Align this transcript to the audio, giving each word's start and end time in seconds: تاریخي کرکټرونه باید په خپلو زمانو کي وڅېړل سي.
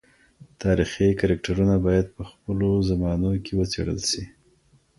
تاریخي 0.61 1.07
کرکټرونه 1.21 1.75
باید 1.85 2.07
په 2.15 2.23
خپلو 2.29 2.69
زمانو 2.89 3.31
کي 3.43 3.51
وڅېړل 3.59 3.99
سي. 4.09 4.23